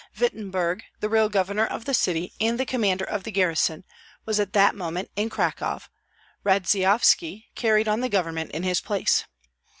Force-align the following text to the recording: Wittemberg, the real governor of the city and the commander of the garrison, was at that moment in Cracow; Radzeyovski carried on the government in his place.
Wittemberg, 0.19 0.83
the 0.99 1.09
real 1.09 1.29
governor 1.29 1.63
of 1.63 1.85
the 1.85 1.93
city 1.93 2.33
and 2.41 2.59
the 2.59 2.65
commander 2.65 3.05
of 3.05 3.21
the 3.23 3.29
garrison, 3.31 3.83
was 4.25 4.39
at 4.39 4.53
that 4.53 4.73
moment 4.73 5.11
in 5.15 5.29
Cracow; 5.29 5.79
Radzeyovski 6.43 7.51
carried 7.53 7.87
on 7.87 7.99
the 7.99 8.09
government 8.09 8.49
in 8.49 8.63
his 8.63 8.81
place. 8.81 9.25